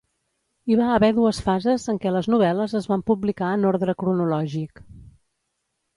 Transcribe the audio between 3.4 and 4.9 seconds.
en ordre cronològic.